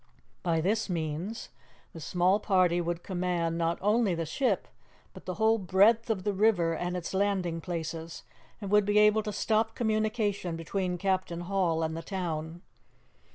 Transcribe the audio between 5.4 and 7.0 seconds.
breadth of the river and